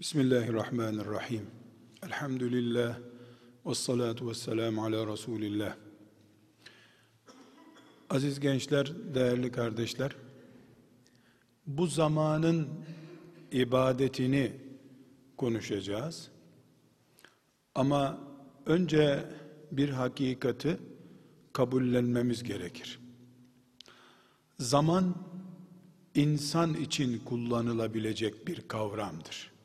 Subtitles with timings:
[0.00, 1.46] Bismillahirrahmanirrahim.
[2.02, 2.98] Elhamdülillah.
[3.66, 5.76] Ve salatu ve selamu ala Resulillah.
[8.10, 10.16] Aziz gençler, değerli kardeşler,
[11.66, 12.68] bu zamanın
[13.52, 14.52] ibadetini
[15.36, 16.28] konuşacağız.
[17.74, 18.18] Ama
[18.66, 19.24] önce
[19.72, 20.78] bir hakikati
[21.52, 22.98] kabullenmemiz gerekir.
[24.58, 25.14] Zaman
[26.14, 29.55] insan için kullanılabilecek bir kavramdır.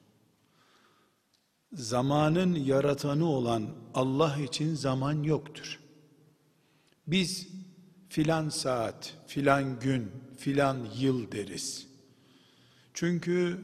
[1.74, 5.80] Zamanın yaratanı olan Allah için zaman yoktur.
[7.08, 7.48] Biz
[8.10, 11.88] filan saat, filan gün, filan yıl deriz.
[12.94, 13.60] Çünkü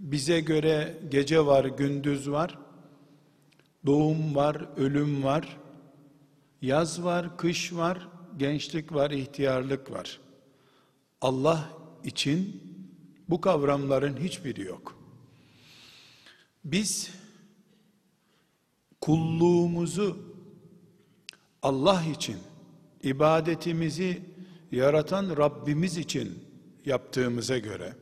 [0.00, 2.58] bize göre gece var, gündüz var,
[3.86, 5.56] doğum var, ölüm var,
[6.62, 10.20] yaz var, kış var, gençlik var, ihtiyarlık var.
[11.20, 11.70] Allah
[12.04, 12.62] için
[13.28, 14.98] bu kavramların hiçbiri yok.
[16.64, 17.17] Biz
[19.00, 20.18] kulluğumuzu
[21.62, 22.36] Allah için,
[23.02, 24.22] ibadetimizi
[24.72, 26.44] yaratan Rabbimiz için
[26.84, 27.92] yaptığımıza göre,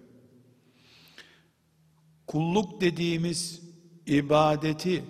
[2.27, 3.63] kulluk dediğimiz
[4.07, 5.05] ibadeti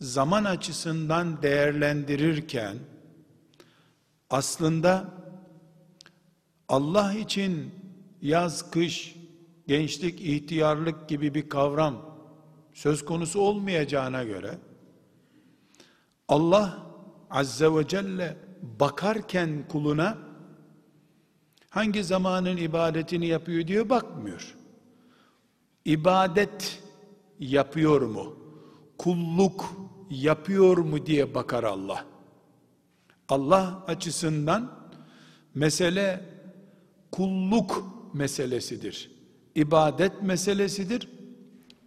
[0.00, 2.76] zaman açısından değerlendirirken,
[4.30, 5.14] aslında
[6.68, 7.74] Allah için
[8.22, 9.16] yaz, kış,
[9.66, 12.18] gençlik, ihtiyarlık gibi bir kavram
[12.72, 14.58] söz konusu olmayacağına göre,
[16.28, 16.86] Allah
[17.30, 18.36] Azze ve Celle
[18.80, 20.18] bakarken kuluna
[21.70, 24.54] hangi zamanın ibadetini yapıyor diye bakmıyor.
[25.84, 26.82] İbadet
[27.38, 28.36] yapıyor mu?
[28.98, 29.72] Kulluk
[30.10, 32.04] yapıyor mu diye bakar Allah.
[33.28, 34.90] Allah açısından
[35.54, 36.20] mesele
[37.12, 37.84] kulluk
[38.14, 39.10] meselesidir.
[39.54, 41.08] İbadet meselesidir.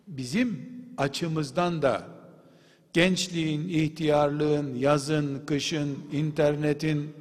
[0.08, 2.08] Bizim açımızdan da
[2.94, 7.14] gençliğin, ihtiyarlığın, yazın, kışın, internetin,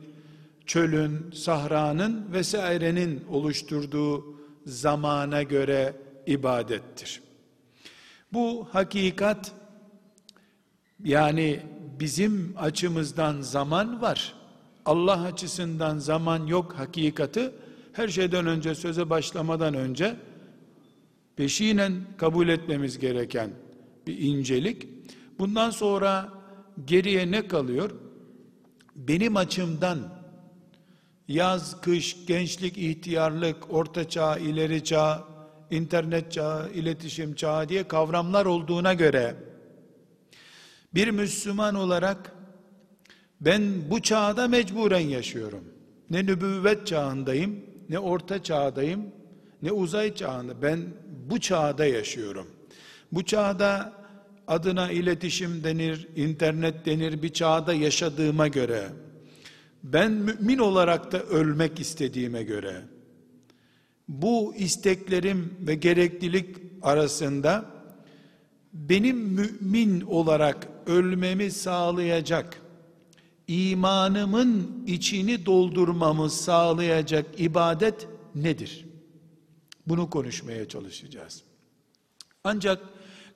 [0.66, 4.36] çölün, sahranın vesairenin oluşturduğu
[4.66, 7.22] zamana göre ibadettir.
[8.32, 9.52] Bu hakikat
[11.04, 11.60] yani
[12.00, 14.34] bizim açımızdan zaman var.
[14.84, 17.50] Allah açısından zaman yok hakikati
[17.92, 20.16] her şeyden önce söze başlamadan önce
[21.36, 23.50] peşinen kabul etmemiz gereken
[24.06, 24.88] bir incelik.
[25.40, 26.32] Bundan sonra
[26.84, 27.90] geriye ne kalıyor?
[28.96, 29.98] Benim açımdan
[31.28, 35.24] yaz, kış, gençlik, ihtiyarlık, orta çağ, ileri çağ,
[35.70, 39.34] internet çağı, iletişim çağı diye kavramlar olduğuna göre
[40.94, 42.32] bir Müslüman olarak
[43.40, 45.64] ben bu çağda mecburen yaşıyorum.
[46.10, 49.02] Ne nübüvvet çağındayım, ne orta çağdayım,
[49.62, 50.62] ne uzay çağında.
[50.62, 50.80] Ben
[51.30, 52.46] bu çağda yaşıyorum.
[53.12, 53.99] Bu çağda
[54.50, 58.88] adına iletişim denir, internet denir bir çağda yaşadığıma göre,
[59.82, 62.82] ben mümin olarak da ölmek istediğime göre,
[64.08, 67.64] bu isteklerim ve gereklilik arasında
[68.72, 72.60] benim mümin olarak ölmemi sağlayacak,
[73.48, 78.86] imanımın içini doldurmamı sağlayacak ibadet nedir?
[79.86, 81.42] Bunu konuşmaya çalışacağız.
[82.44, 82.80] Ancak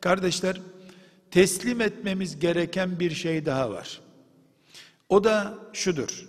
[0.00, 0.60] kardeşler
[1.34, 4.00] teslim etmemiz gereken bir şey daha var.
[5.08, 6.28] O da şudur.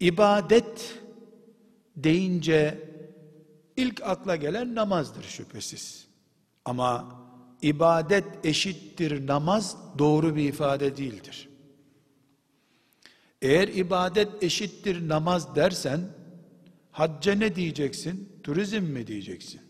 [0.00, 0.98] İbadet
[1.96, 2.88] deyince
[3.76, 6.06] ilk akla gelen namazdır şüphesiz.
[6.64, 7.20] Ama
[7.62, 11.48] ibadet eşittir namaz doğru bir ifade değildir.
[13.42, 16.00] Eğer ibadet eşittir namaz dersen
[16.90, 18.32] hacca ne diyeceksin?
[18.42, 19.60] Turizm mi diyeceksin?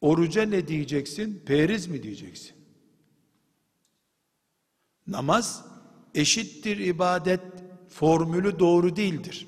[0.00, 1.42] Oruca ne diyeceksin?
[1.46, 2.55] Periz mi diyeceksin?
[5.06, 5.64] Namaz
[6.14, 7.40] eşittir ibadet
[7.88, 9.46] formülü doğru değildir.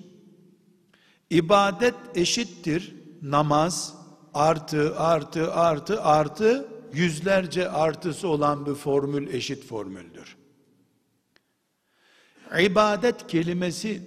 [1.30, 3.94] İbadet eşittir namaz
[4.34, 10.36] artı artı artı artı yüzlerce artısı olan bir formül eşit formüldür.
[12.60, 14.02] İbadet kelimesi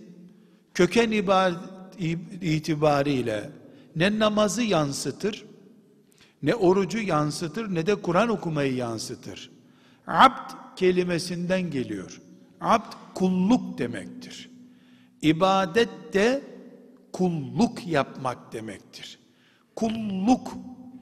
[0.73, 1.59] köken ibadet
[2.41, 3.51] itibariyle
[3.95, 5.45] ne namazı yansıtır,
[6.43, 9.51] ne orucu yansıtır, ne de Kur'an okumayı yansıtır.
[10.07, 12.21] Abd kelimesinden geliyor.
[12.61, 14.51] Abd kulluk demektir.
[15.21, 16.43] İbadet de
[17.13, 19.19] kulluk yapmak demektir.
[19.75, 20.53] Kulluk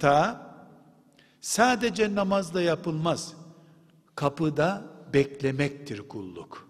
[0.02, 0.42] da
[1.42, 3.34] sadece namazla yapılmaz.
[4.16, 4.84] Kapıda
[5.14, 6.70] beklemektir kulluk.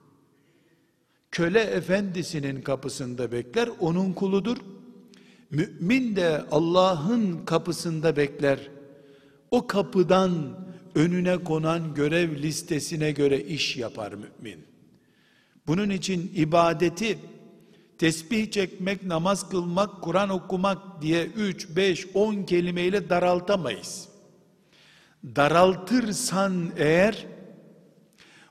[1.31, 4.57] Köle efendisinin kapısında bekler, onun kuludur.
[5.51, 8.59] Mümin de Allah'ın kapısında bekler.
[9.51, 10.59] o kapıdan
[10.95, 14.65] önüne konan görev listesine göre iş yapar mümin.
[15.67, 17.19] Bunun için ibadeti
[17.97, 24.09] tesbih çekmek, namaz kılmak, Kur'an okumak diye 3, 5, 10 kelimeyle daraltamayız.
[25.35, 27.27] Daraltırsan eğer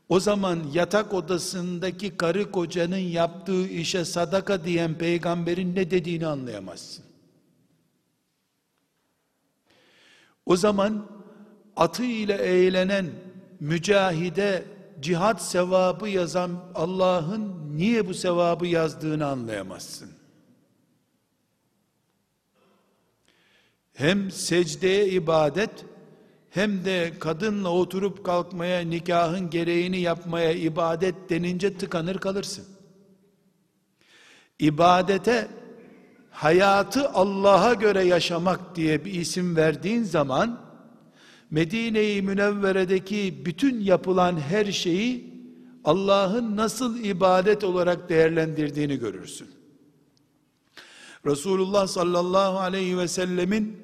[0.08, 7.04] o zaman yatak odasındaki karı kocanın yaptığı işe sadaka diyen peygamberin ne dediğini anlayamazsın.
[10.46, 11.17] O zaman
[11.78, 13.06] atı ile eğlenen
[13.60, 14.64] mücahide
[15.00, 20.10] cihat sevabı yazan Allah'ın niye bu sevabı yazdığını anlayamazsın.
[23.94, 25.70] Hem secdeye ibadet
[26.50, 32.64] hem de kadınla oturup kalkmaya, nikahın gereğini yapmaya ibadet denince tıkanır kalırsın.
[34.58, 35.48] İbadete
[36.30, 40.67] hayatı Allah'a göre yaşamak diye bir isim verdiğin zaman
[41.50, 45.38] Medine-i Münevvere'deki bütün yapılan her şeyi
[45.84, 49.48] Allah'ın nasıl ibadet olarak değerlendirdiğini görürsün.
[51.26, 53.76] Resulullah sallallahu aleyhi ve sellemin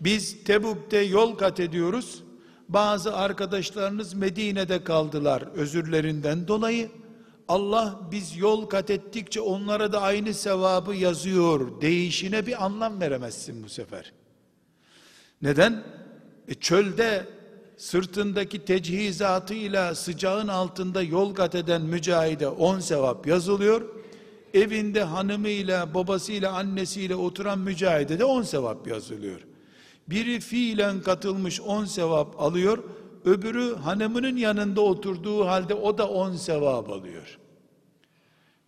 [0.00, 2.22] biz Tebuk'te yol kat ediyoruz.
[2.68, 6.90] Bazı arkadaşlarınız Medine'de kaldılar özürlerinden dolayı.
[7.48, 13.68] Allah biz yol kat ettikçe onlara da aynı sevabı yazıyor değişine bir anlam veremezsin bu
[13.68, 14.12] sefer.
[15.42, 15.84] Neden?
[16.48, 17.26] E çölde
[17.76, 23.82] sırtındaki tecihizatıyla sıcağın altında yol kat eden mücahide on sevap yazılıyor.
[24.54, 29.40] Evinde hanımıyla, babasıyla, annesiyle oturan mücahide de on sevap yazılıyor.
[30.08, 32.84] Biri fiilen katılmış on sevap alıyor,
[33.24, 37.38] öbürü hanımının yanında oturduğu halde o da on sevap alıyor.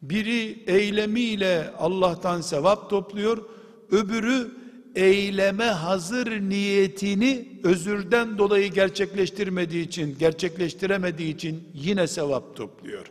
[0.02, 3.44] Biri eylemiyle Allah'tan sevap topluyor,
[3.90, 4.63] öbürü
[4.94, 13.06] eyleme hazır niyetini özürden dolayı gerçekleştirmediği için, gerçekleştiremediği için yine sevap topluyor.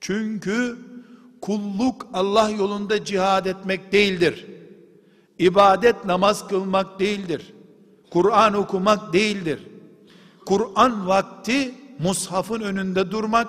[0.00, 0.76] Çünkü
[1.40, 4.46] kulluk Allah yolunda cihad etmek değildir.
[5.38, 7.52] İbadet namaz kılmak değildir.
[8.10, 9.58] Kur'an okumak değildir.
[10.46, 13.48] Kur'an vakti mushafın önünde durmak,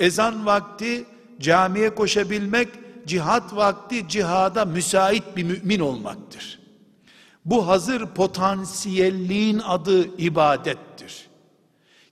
[0.00, 1.04] ezan vakti
[1.40, 2.68] camiye koşabilmek,
[3.06, 6.61] cihat vakti cihada müsait bir mümin olmaktır.
[7.44, 11.26] Bu hazır potansiyelliğin adı ibadettir.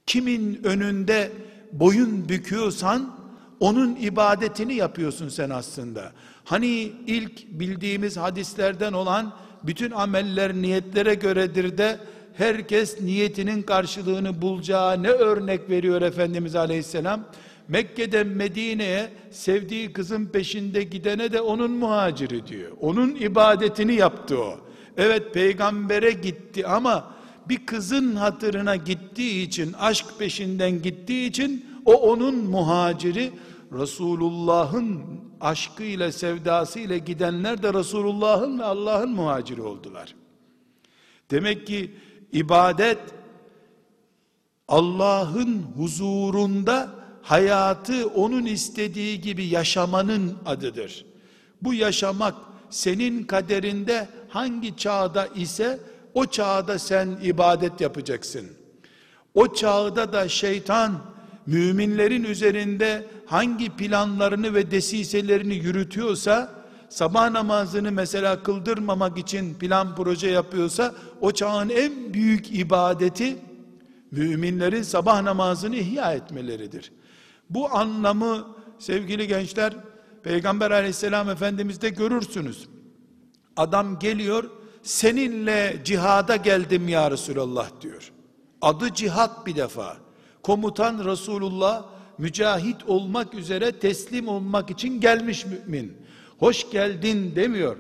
[0.06, 1.32] Kimin önünde
[1.73, 3.17] boyun büküyorsan
[3.61, 6.12] onun ibadetini yapıyorsun sen aslında.
[6.44, 9.32] Hani ilk bildiğimiz hadislerden olan
[9.62, 11.99] bütün ameller niyetlere göredir de
[12.35, 17.25] herkes niyetinin karşılığını bulacağı ne örnek veriyor Efendimiz Aleyhisselam?
[17.69, 22.71] Mekke'den Medine'ye sevdiği kızın peşinde gidene de onun muhaciri diyor.
[22.81, 24.70] Onun ibadetini yaptı o.
[25.00, 27.14] Evet peygambere gitti ama
[27.49, 33.32] bir kızın hatırına gittiği için, aşk peşinden gittiği için o onun muhaciri.
[33.73, 35.02] Resulullah'ın
[35.41, 40.14] aşkıyla, sevdasıyla gidenler de Resulullah'ın ve Allah'ın muhaciri oldular.
[41.31, 41.94] Demek ki
[42.32, 42.99] ibadet
[44.69, 46.91] Allah'ın huzurunda
[47.23, 51.05] hayatı onun istediği gibi yaşamanın adıdır.
[51.62, 52.35] Bu yaşamak
[52.70, 55.81] senin kaderinde hangi çağda ise
[56.15, 58.47] o çağda sen ibadet yapacaksın.
[59.35, 60.93] O çağda da şeytan
[61.47, 70.95] müminlerin üzerinde hangi planlarını ve desiselerini yürütüyorsa sabah namazını mesela kıldırmamak için plan proje yapıyorsa
[71.21, 73.37] o çağın en büyük ibadeti
[74.11, 76.93] müminlerin sabah namazını ihya etmeleridir.
[77.50, 78.47] Bu anlamı
[78.78, 79.73] sevgili gençler
[80.23, 82.69] Peygamber aleyhisselam efendimizde görürsünüz.
[83.61, 84.50] Adam geliyor,
[84.83, 88.12] seninle cihada geldim ya Resulallah diyor.
[88.62, 89.97] Adı cihat bir defa.
[90.43, 91.87] Komutan Resulullah
[92.19, 95.97] mücahit olmak üzere teslim olmak için gelmiş mümin.
[96.38, 97.76] Hoş geldin demiyor.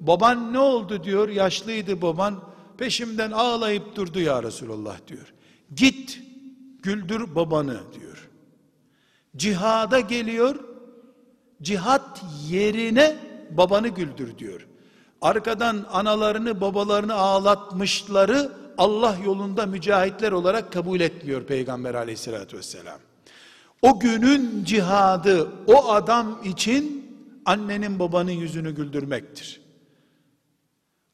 [0.00, 1.28] Baban ne oldu diyor.
[1.28, 2.40] Yaşlıydı baban.
[2.78, 5.34] Peşimden ağlayıp durdu ya Resulallah diyor.
[5.76, 6.20] Git
[6.82, 8.28] güldür babanı diyor.
[9.36, 10.56] Cihada geliyor.
[11.62, 13.16] Cihat yerine
[13.50, 14.66] babanı güldür diyor
[15.24, 22.98] arkadan analarını babalarını ağlatmışları Allah yolunda mücahitler olarak kabul etmiyor Peygamber aleyhissalatü vesselam.
[23.82, 27.10] O günün cihadı o adam için
[27.44, 29.60] annenin babanın yüzünü güldürmektir.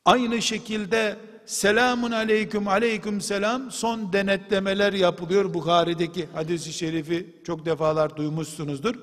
[0.05, 5.55] Aynı şekilde selamun aleyküm aleyküm selam son denetlemeler yapılıyor.
[5.55, 8.95] Bukhari'deki hadisi şerifi çok defalar duymuşsunuzdur.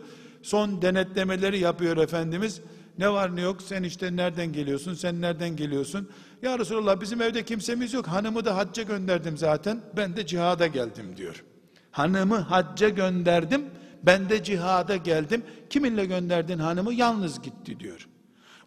[0.44, 2.62] Son denetlemeleri yapıyor Efendimiz
[2.98, 6.10] Ne var ne yok sen işte nereden geliyorsun sen nereden geliyorsun?
[6.42, 11.18] Ya Resulallah bizim evde kimsemiz yok hanımı da hacca gönderdim zaten ben de cihada geldim
[11.18, 11.44] diyor.
[11.92, 13.66] Hanımı hacca gönderdim
[14.04, 15.44] ben de cihada geldim.
[15.70, 16.94] Kiminle gönderdin hanımı?
[16.94, 18.08] Yalnız gitti diyor.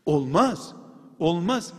[0.06, 0.72] Olmaz.
[1.18, 1.72] Olmaz.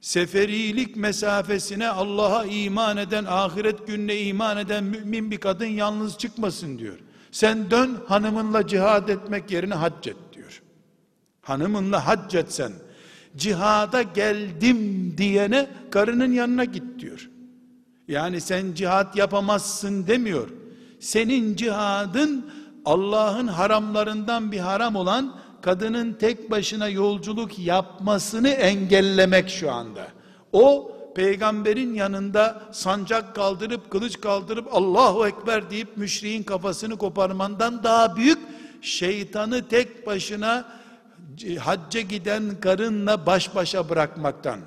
[0.00, 6.98] Seferilik mesafesine Allah'a iman eden, ahiret gününe iman eden mümin bir kadın yalnız çıkmasın diyor.
[7.32, 10.16] Sen dön hanımınla cihad etmek yerine hac et.
[11.42, 12.72] Hanımınla hac etsen,
[13.36, 17.30] cihada geldim diyene karının yanına git diyor.
[18.08, 20.48] Yani sen cihat yapamazsın demiyor.
[21.00, 22.50] Senin cihadın
[22.84, 30.08] Allah'ın haramlarından bir haram olan kadının tek başına yolculuk yapmasını engellemek şu anda.
[30.52, 38.38] O peygamberin yanında sancak kaldırıp kılıç kaldırıp Allahu Ekber deyip müşriğin kafasını koparmandan daha büyük
[38.80, 40.81] şeytanı tek başına
[41.58, 44.60] hacca giden karınla baş başa bırakmaktan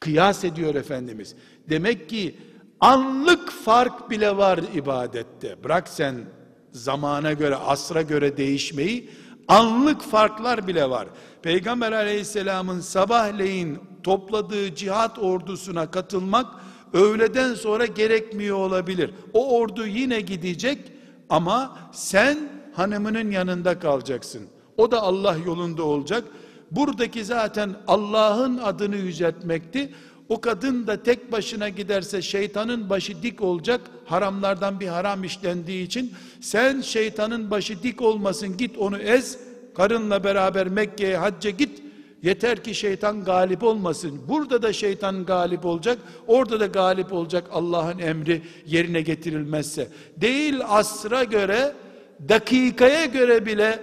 [0.00, 1.34] kıyas ediyor Efendimiz.
[1.68, 2.38] Demek ki
[2.80, 5.64] anlık fark bile var ibadette.
[5.64, 6.14] Bırak sen
[6.72, 9.10] zamana göre, asra göre değişmeyi,
[9.48, 11.08] anlık farklar bile var.
[11.42, 16.46] Peygamber aleyhisselamın sabahleyin topladığı cihat ordusuna katılmak,
[16.92, 19.14] öğleden sonra gerekmiyor olabilir.
[19.32, 20.92] O ordu yine gidecek
[21.28, 22.38] ama sen
[22.74, 24.48] hanımının yanında kalacaksın.
[24.76, 26.24] O da Allah yolunda olacak.
[26.70, 29.92] Buradaki zaten Allah'ın adını yüceltmekti.
[30.28, 33.80] O kadın da tek başına giderse şeytanın başı dik olacak.
[34.04, 39.38] Haramlardan bir haram işlendiği için sen şeytanın başı dik olmasın git onu ez.
[39.76, 41.82] Karınla beraber Mekke'ye hacca git.
[42.22, 44.20] Yeter ki şeytan galip olmasın.
[44.28, 45.98] Burada da şeytan galip olacak.
[46.26, 49.88] Orada da galip olacak Allah'ın emri yerine getirilmezse.
[50.16, 51.72] Değil asra göre,
[52.28, 53.82] dakikaya göre bile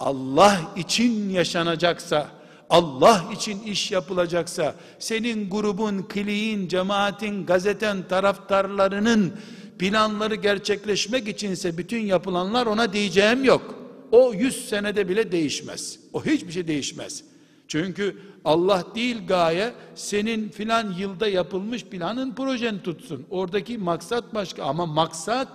[0.00, 2.28] Allah için yaşanacaksa,
[2.70, 9.32] Allah için iş yapılacaksa, senin grubun, kliğin, cemaatin, gazeten, taraftarlarının
[9.78, 13.74] planları gerçekleşmek içinse bütün yapılanlar ona diyeceğim yok.
[14.12, 15.98] O yüz senede bile değişmez.
[16.12, 17.24] O hiçbir şey değişmez.
[17.68, 23.26] Çünkü Allah değil gaye senin filan yılda yapılmış planın projen tutsun.
[23.30, 25.48] Oradaki maksat başka ama maksat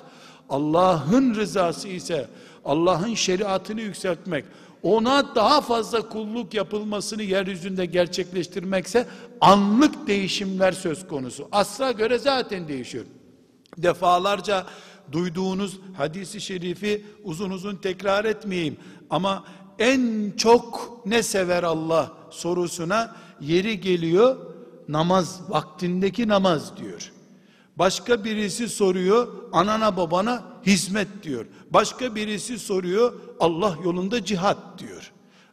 [0.50, 2.28] Allah'ın rızası ise
[2.66, 4.46] Allah'ın şeriatını yükseltmek,
[4.84, 9.08] ona daha fazla kulluk yapılmasını yeryüzünde gerçekleştirmekse
[9.42, 11.48] anlık değişimler söz konusu.
[11.52, 13.06] Asra göre zaten değişiyor.
[13.78, 14.66] Defalarca
[15.12, 18.78] duyduğunuz hadisi şerifi uzun uzun tekrar etmeyeyim
[19.10, 19.44] ama
[19.80, 24.38] en çok ne sever Allah sorusuna yeri geliyor
[24.88, 27.12] namaz vaktindeki namaz diyor.
[27.78, 31.46] Başka birisi soruyor anana babana hizmet diyor.
[31.70, 35.12] Başka birisi soruyor Allah yolunda cihat diyor.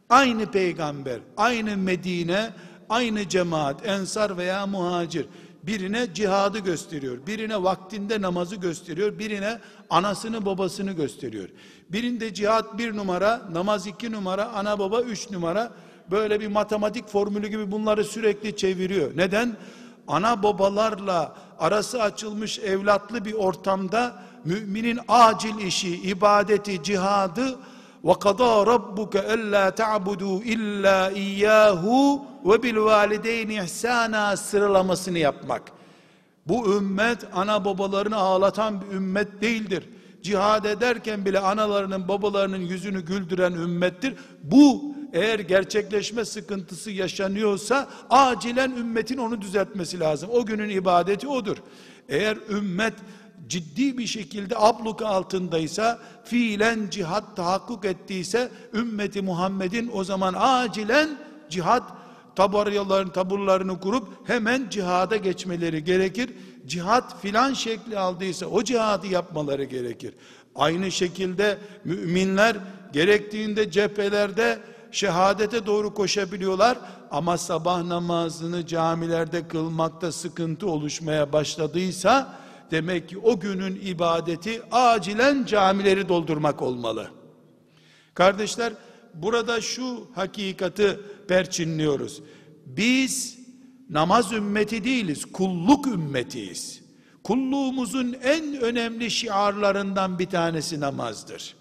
[0.09, 2.49] Aynı peygamber, aynı Medine,
[2.89, 5.25] aynı cemaat, ensar veya muhacir
[5.63, 7.17] birine cihadı gösteriyor.
[7.27, 9.19] Birine vaktinde namazı gösteriyor.
[9.19, 9.59] Birine
[9.89, 11.49] anasını babasını gösteriyor.
[11.89, 15.73] Birinde cihat bir numara, namaz iki numara, ana baba üç numara.
[16.11, 19.17] Böyle bir matematik formülü gibi bunları sürekli çeviriyor.
[19.17, 19.57] Neden?
[20.11, 24.13] Ana babalarla arası açılmış evlatlı bir ortamda
[24.45, 27.59] müminin acil işi, ibadeti, cihadı
[28.03, 35.61] ve kada rabbuke alla ta'budu illa iyyahu ve bil valideyni ihsana sıralamasını yapmak.
[36.47, 39.89] Bu ümmet ana babalarını ağlatan bir ümmet değildir.
[40.21, 44.15] Cihad ederken bile analarının babalarının yüzünü güldüren ümmettir.
[44.43, 50.29] Bu eğer gerçekleşme sıkıntısı yaşanıyorsa acilen ümmetin onu düzeltmesi lazım.
[50.33, 51.57] O günün ibadeti odur.
[52.09, 52.93] Eğer ümmet
[53.47, 61.09] ciddi bir şekilde abluk altındaysa, fiilen cihat tahakkuk ettiyse, ümmeti Muhammed'in o zaman acilen
[61.49, 61.83] cihat
[62.35, 66.29] tabaryaların taburlarını kurup hemen cihada geçmeleri gerekir.
[66.67, 70.13] Cihat filan şekli aldıysa o cihadı yapmaları gerekir.
[70.55, 72.57] Aynı şekilde müminler
[72.93, 74.59] gerektiğinde cephelerde
[74.91, 76.77] şehadete doğru koşabiliyorlar
[77.11, 82.39] ama sabah namazını camilerde kılmakta sıkıntı oluşmaya başladıysa
[82.71, 87.07] demek ki o günün ibadeti acilen camileri doldurmak olmalı.
[88.13, 88.73] Kardeşler
[89.13, 92.21] burada şu hakikati perçinliyoruz.
[92.65, 93.39] Biz
[93.89, 96.81] namaz ümmeti değiliz, kulluk ümmetiyiz.
[97.23, 101.60] Kulluğumuzun en önemli şiarlarından bir tanesi namazdır.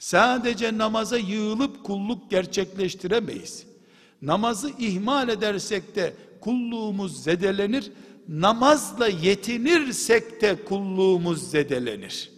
[0.00, 3.66] Sadece namaza yığılıp kulluk gerçekleştiremeyiz.
[4.22, 7.92] Namazı ihmal edersek de kulluğumuz zedelenir.
[8.28, 12.30] Namazla yetinirsek de kulluğumuz zedelenir.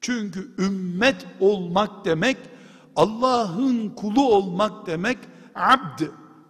[0.00, 2.36] Çünkü ümmet olmak demek
[2.96, 5.18] Allah'ın kulu olmak demek
[5.54, 6.02] abd,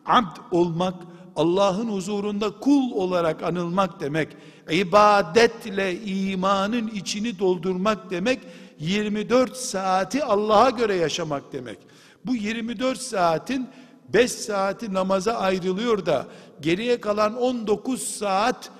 [0.07, 0.95] abd olmak,
[1.37, 4.29] Allah'ın huzurunda kul olarak anılmak demek,
[4.71, 8.41] ibadetle imanın içini doldurmak demek,
[8.79, 11.79] 24 saati Allah'a göre yaşamak demek.
[12.27, 13.69] Bu 24 saatin
[14.09, 16.27] 5 saati namaza ayrılıyor da
[16.61, 18.71] geriye kalan 19 saat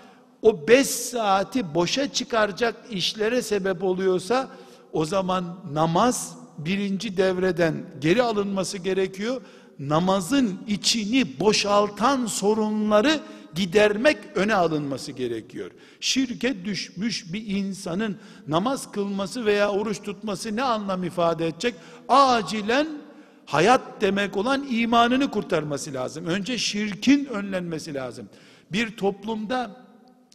[0.43, 4.49] o 5 saati boşa çıkaracak işlere sebep oluyorsa
[4.93, 9.43] o zaman namaz birinci devreden geri alınması gerekiyor.
[9.79, 13.21] Namazın içini boşaltan sorunları
[13.55, 15.71] gidermek öne alınması gerekiyor.
[16.01, 18.17] Şirke düşmüş bir insanın
[18.49, 21.75] namaz kılması veya oruç tutması ne anlam ifade edecek?
[22.09, 22.89] Acilen
[23.47, 26.27] hayat demek olan imanını kurtarması lazım.
[26.27, 28.29] Önce şirkin önlenmesi lazım.
[28.73, 29.77] Bir toplumda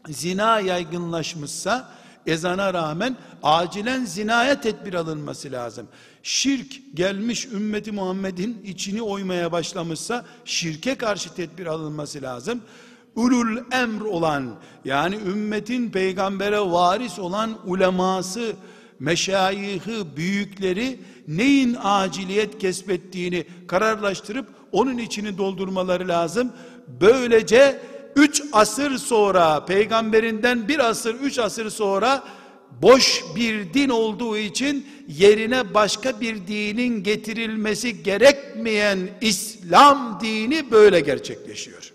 [0.09, 1.91] zina yaygınlaşmışsa
[2.27, 5.87] ezana rağmen acilen zinaya tedbir alınması lazım.
[6.23, 12.61] Şirk gelmiş ümmeti Muhammed'in içini oymaya başlamışsa şirke karşı tedbir alınması lazım.
[13.15, 14.55] Ulul emr olan
[14.85, 18.55] yani ümmetin peygambere varis olan uleması,
[18.99, 26.51] meşayihi, büyükleri neyin aciliyet kesbettiğini kararlaştırıp onun içini doldurmaları lazım.
[27.01, 27.79] Böylece
[28.15, 32.23] üç asır sonra peygamberinden bir asır üç asır sonra
[32.81, 41.94] boş bir din olduğu için yerine başka bir dinin getirilmesi gerekmeyen İslam dini böyle gerçekleşiyor.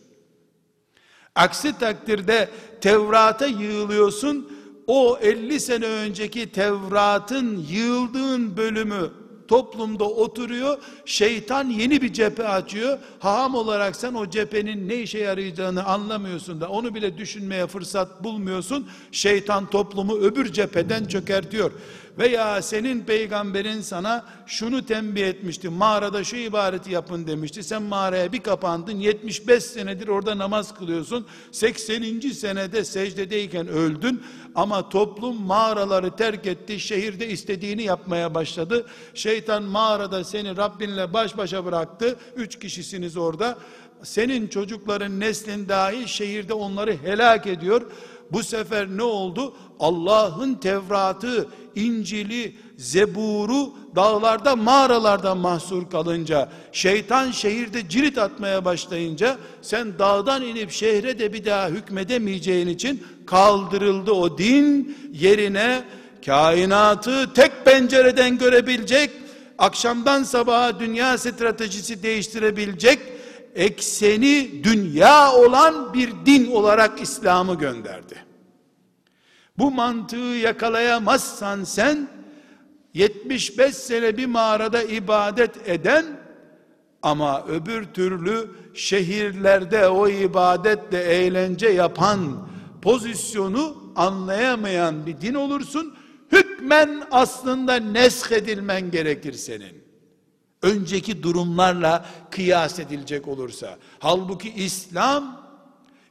[1.35, 2.49] Aksi takdirde
[2.81, 4.53] Tevrat'a yığılıyorsun,
[4.87, 9.20] o 50 sene önceki Tevrat'ın yığıldığın bölümü
[9.50, 10.78] toplumda oturuyor.
[11.04, 12.99] Şeytan yeni bir cephe açıyor.
[13.19, 18.88] Haham olarak sen o cephenin ne işe yarayacağını anlamıyorsun da onu bile düşünmeye fırsat bulmuyorsun.
[19.12, 21.73] Şeytan toplumu öbür cepheden çökertiyor.
[22.19, 25.69] Veya senin peygamberin sana şunu tembih etmişti.
[25.69, 27.62] Mağarada şu ibadeti yapın demişti.
[27.62, 28.92] Sen mağaraya bir kapandın.
[28.92, 31.26] 75 senedir orada namaz kılıyorsun.
[31.52, 32.21] 80.
[32.21, 34.23] senede secdedeyken öldün.
[34.54, 36.80] Ama toplum mağaraları terk etti.
[36.80, 38.86] Şehirde istediğini yapmaya başladı.
[39.15, 42.17] Şeytan mağarada seni Rabbinle baş başa bıraktı.
[42.36, 43.58] Üç kişisiniz orada.
[44.02, 47.82] Senin çocukların neslin dahi şehirde onları helak ediyor.
[48.32, 49.54] Bu sefer ne oldu?
[49.80, 60.43] Allah'ın Tevrat'ı, İncil'i, Zebur'u dağlarda, mağaralarda mahsur kalınca, şeytan şehirde cirit atmaya başlayınca, sen dağdan
[60.43, 65.84] inip şehre de bir daha hükmedemeyeceğin için kaldırıldı o din, yerine
[66.26, 69.10] kainatı tek pencereden görebilecek,
[69.58, 72.99] akşamdan sabaha dünya stratejisi değiştirebilecek,
[73.54, 78.25] ekseni dünya olan bir din olarak İslam'ı gönderdi.
[79.58, 82.08] Bu mantığı yakalayamazsan sen
[82.95, 86.04] 75 sene bir mağarada ibadet eden
[87.02, 92.49] ama öbür türlü şehirlerde o ibadetle eğlence yapan
[92.82, 95.97] pozisyonu anlayamayan bir din olursun.
[96.32, 99.79] Hükmen aslında nesk edilmen gerekir senin.
[100.63, 103.79] Önceki durumlarla kıyas edilecek olursa.
[103.99, 105.41] Halbuki İslam,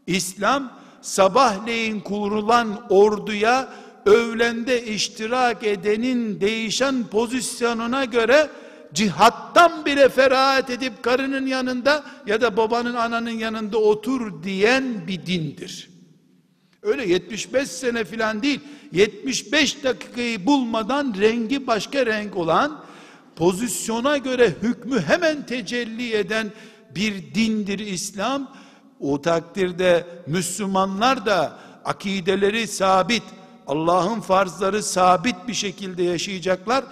[0.07, 3.73] İslam sabahleyin kurulan orduya
[4.05, 8.49] öğlende iştirak edenin değişen pozisyonuna göre
[8.93, 15.89] cihattan bile ferahat edip karının yanında ya da babanın ananın yanında otur diyen bir dindir.
[16.81, 18.59] Öyle 75 sene filan değil.
[18.91, 22.83] 75 dakikayı bulmadan rengi başka renk olan
[23.39, 26.51] pozisyona göre hükmü hemen tecelli eden
[26.95, 28.51] bir dindir İslam.
[28.99, 31.53] O takdirde Müslümanlar da
[31.85, 33.23] akideleri sabit,
[33.67, 36.83] Allah'ın farzları sabit bir şekilde yaşayacaklar.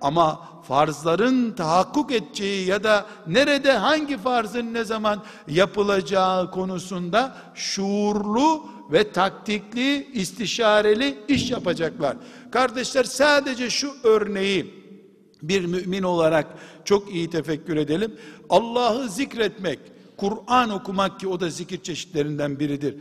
[0.00, 9.12] Ama farzların tahakkuk edeceği ya da nerede hangi farzın ne zaman yapılacağı konusunda şuurlu ve
[9.12, 12.16] taktikli, istişareli iş yapacaklar.
[12.50, 14.75] Kardeşler sadece şu örneği
[15.48, 16.46] bir mümin olarak
[16.84, 18.14] çok iyi tefekkür edelim.
[18.50, 19.78] Allah'ı zikretmek,
[20.16, 22.94] Kur'an okumak ki o da zikir çeşitlerinden biridir.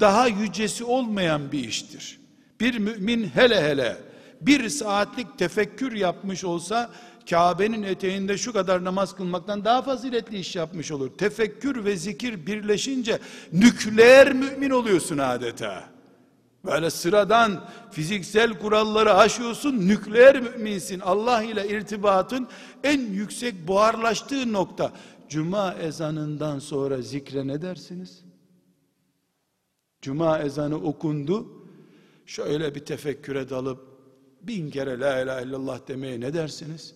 [0.00, 2.18] Daha yücesi olmayan bir iştir.
[2.60, 3.96] Bir mümin hele hele
[4.40, 6.90] bir saatlik tefekkür yapmış olsa
[7.30, 11.18] Kabe'nin eteğinde şu kadar namaz kılmaktan daha faziletli iş yapmış olur.
[11.18, 13.18] Tefekkür ve zikir birleşince
[13.52, 15.97] nükleer mümin oluyorsun adeta.
[16.70, 21.00] Böyle sıradan fiziksel kuralları aşıyorsun, nükleer müminsin.
[21.00, 22.48] Allah ile irtibatın
[22.84, 24.92] en yüksek buharlaştığı nokta.
[25.28, 28.24] Cuma ezanından sonra zikre ne dersiniz?
[30.02, 31.66] Cuma ezanı okundu.
[32.26, 33.88] Şöyle bir tefekküre dalıp
[34.42, 36.94] bin kere la ilahe illallah demeye ne dersiniz?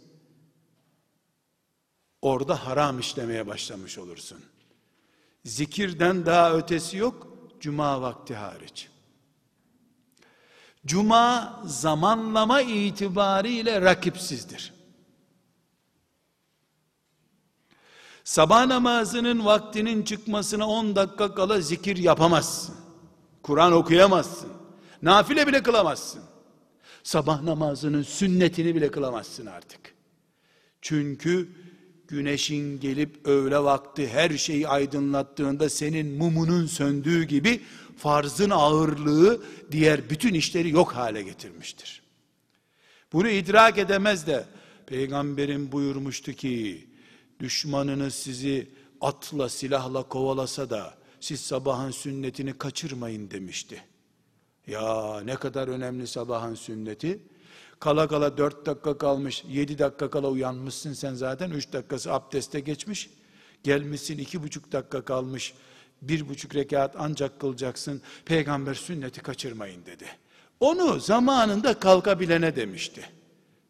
[2.23, 4.39] Orada haram işlemeye başlamış olursun.
[5.45, 7.29] Zikirden daha ötesi yok,
[7.61, 8.92] cuma vakti hariç.
[10.87, 14.73] Cuma zamanlama itibariyle rakipsizdir.
[18.25, 22.75] Sabah namazının vaktinin çıkmasına 10 dakika kala zikir yapamazsın.
[23.43, 24.53] Kur'an okuyamazsın.
[25.03, 26.23] Nafile bile kılamazsın.
[27.03, 29.95] Sabah namazının sünnetini bile kılamazsın artık.
[30.83, 31.49] Çünkü
[32.09, 37.61] güneşin gelip öğle vakti her şeyi aydınlattığında senin mumunun söndüğü gibi
[38.03, 42.03] farzın ağırlığı diğer bütün işleri yok hale getirmiştir.
[43.13, 44.47] Bunu idrak edemez de
[44.87, 46.87] peygamberin buyurmuştu ki
[47.41, 48.69] düşmanınız sizi
[49.01, 53.85] atla silahla kovalasa da siz sabahın sünnetini kaçırmayın demişti.
[54.67, 57.19] Ya ne kadar önemli sabahın sünneti.
[57.81, 63.11] Kala kala dört dakika kalmış, yedi dakika kala uyanmışsın sen zaten, üç dakikası abdeste geçmiş.
[63.63, 65.55] Gelmişsin iki buçuk dakika kalmış,
[66.03, 68.03] bir buçuk rekat ancak kılacaksın.
[68.25, 70.05] Peygamber sünneti kaçırmayın dedi.
[70.61, 73.03] Onu zamanında kalkabilene demişti.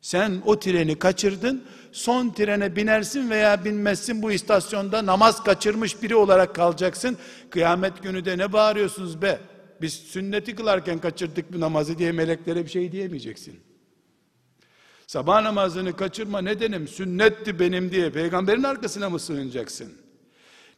[0.00, 6.54] Sen o treni kaçırdın, son trene binersin veya binmezsin bu istasyonda namaz kaçırmış biri olarak
[6.54, 7.18] kalacaksın.
[7.50, 9.40] Kıyamet günü de ne bağırıyorsunuz be?
[9.80, 13.60] Biz sünneti kılarken kaçırdık bu namazı diye meleklere bir şey diyemeyeceksin.
[15.06, 20.01] Sabah namazını kaçırma nedenim sünnetti benim diye peygamberin arkasına mı sığınacaksın?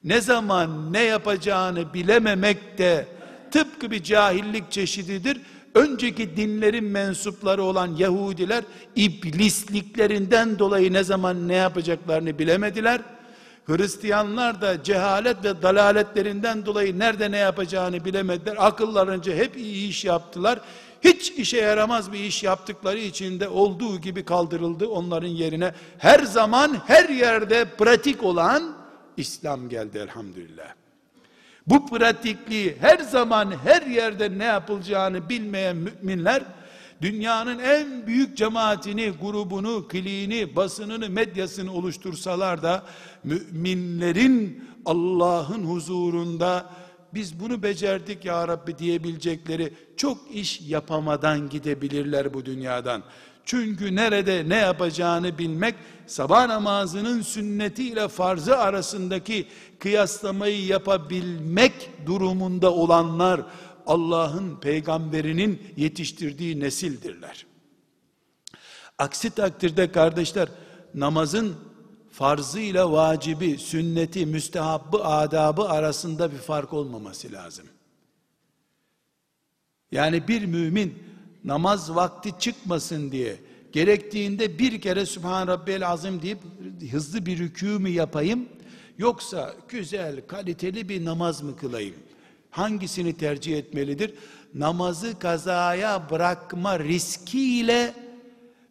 [0.04, 3.06] Ne zaman ne yapacağını bilememek de
[3.50, 5.40] tıpkı bir cahillik çeşididir.
[5.74, 8.64] Önceki dinlerin mensupları olan Yahudiler
[8.96, 13.00] iblisliklerinden dolayı ne zaman ne yapacaklarını bilemediler.
[13.66, 18.56] Hristiyanlar da cehalet ve dalaletlerinden dolayı nerede ne yapacağını bilemediler.
[18.58, 20.60] Akıllarınca hep iyi iş yaptılar.
[21.04, 25.74] Hiç işe yaramaz bir iş yaptıkları için de olduğu gibi kaldırıldı onların yerine.
[25.98, 28.83] Her zaman her yerde pratik olan
[29.16, 30.74] İslam geldi elhamdülillah.
[31.66, 36.42] Bu pratikliği her zaman her yerde ne yapılacağını bilmeyen müminler
[37.02, 42.84] dünyanın en büyük cemaatini, grubunu, kliğini, basınını, medyasını oluştursalar da
[43.24, 46.70] müminlerin Allah'ın huzurunda
[47.14, 53.02] biz bunu becerdik ya Rabbi diyebilecekleri çok iş yapamadan gidebilirler bu dünyadan.
[53.44, 55.74] Çünkü nerede ne yapacağını bilmek,
[56.06, 59.46] sabah namazının sünneti ile farzı arasındaki
[59.78, 63.42] kıyaslamayı yapabilmek durumunda olanlar,
[63.86, 67.46] Allah'ın peygamberinin yetiştirdiği nesildirler.
[68.98, 70.48] Aksi takdirde kardeşler,
[70.94, 71.56] namazın
[72.10, 77.66] farzı ile vacibi, sünneti, müstehabbı, adabı arasında bir fark olmaması lazım.
[79.92, 81.13] Yani bir mümin
[81.44, 83.36] namaz vakti çıkmasın diye
[83.72, 86.38] gerektiğinde bir kere Sübhan Rabbiyel Azim deyip
[86.92, 88.48] hızlı bir rükû mü yapayım
[88.98, 91.96] yoksa güzel kaliteli bir namaz mı kılayım?
[92.50, 94.14] Hangisini tercih etmelidir?
[94.54, 97.94] Namazı kazaya bırakma riskiyle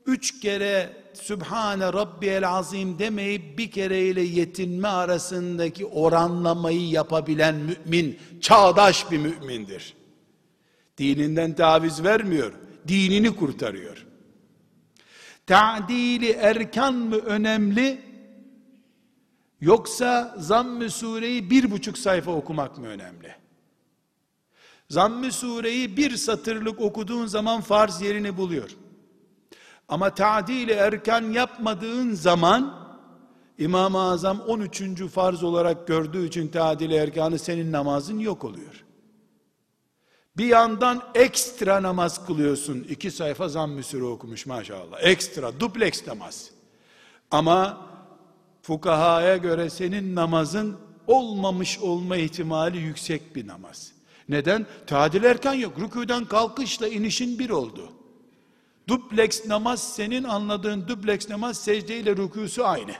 [0.06, 9.18] üç kere Sübhane Rabbiyel Azim demeyip bir kereyle yetinme arasındaki oranlamayı yapabilen mümin, çağdaş bir
[9.18, 9.94] mümindir.
[10.98, 12.54] Dininden taviz vermiyor,
[12.88, 14.06] dinini kurtarıyor.
[15.48, 18.02] Ta'dili erkan mı önemli,
[19.62, 23.36] yoksa zamm-ı sureyi bir buçuk sayfa okumak mı önemli?
[24.90, 28.70] Zamm-ı sureyi bir satırlık okuduğun zaman farz yerini buluyor.
[29.88, 32.84] Ama tadil erken yapmadığın zaman
[33.58, 35.02] İmam-ı Azam 13.
[35.12, 38.86] farz olarak gördüğü için tadil erkanı senin namazın yok oluyor.
[40.38, 42.86] Bir yandan ekstra namaz kılıyorsun.
[42.90, 44.98] iki sayfa zamm-ı sure okumuş maşallah.
[45.02, 46.50] Ekstra, dupleks namaz.
[47.32, 47.88] Ama
[48.62, 53.92] fukahaya göre senin namazın olmamış olma ihtimali yüksek bir namaz.
[54.30, 54.66] Neden?
[54.88, 55.80] Tadil erken yok.
[55.80, 57.90] Rüküden kalkışla inişin bir oldu.
[58.88, 62.94] Dupleks namaz senin anladığın dupleks namaz secde ile rükûsu aynı.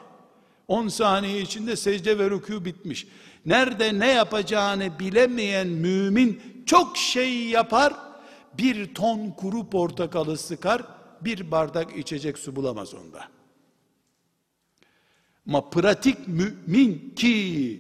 [0.68, 3.08] 10 saniye içinde secde ve rükû bitmiş.
[3.46, 7.94] Nerede ne yapacağını bilemeyen mümin çok şey yapar,
[8.58, 10.82] bir ton kuru portakalı sıkar,
[11.22, 13.28] bir bardak içecek su bulamaz onda.
[15.48, 17.80] Ama pratik mümin ki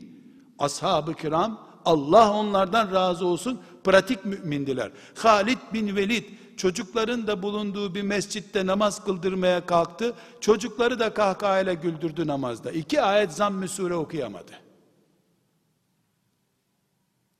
[0.60, 4.92] ashab-ı kiram Allah onlardan razı olsun pratik mümindiler.
[5.16, 6.24] Halid bin Velid
[6.58, 10.14] çocukların da bulunduğu bir mescitte namaz kıldırmaya kalktı.
[10.42, 12.72] Çocukları da kahkahayla güldürdü namazda.
[12.72, 14.63] İki ayet zamm-ı sure okuyamadı.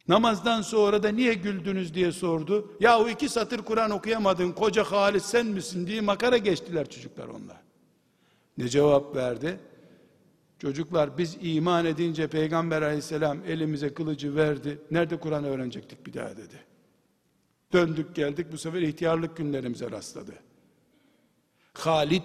[0.08, 2.72] Namazdan sonra da niye güldünüz diye sordu.
[2.80, 7.58] Ya o iki satır Kur'an okuyamadın koca Halis sen misin diye makara geçtiler çocuklar onlar.
[8.58, 9.60] Ne cevap verdi?
[10.60, 14.80] Çocuklar biz iman edince Peygamber aleyhisselam elimize kılıcı verdi.
[14.92, 16.64] Nerede Kur'an öğrenecektik bir daha dedi.
[17.74, 20.34] Döndük geldik bu sefer ihtiyarlık günlerimize rastladı.
[21.74, 22.24] Halid